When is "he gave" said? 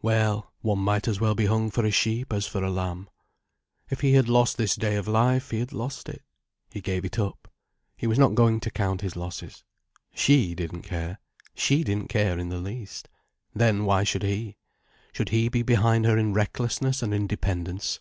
6.70-7.04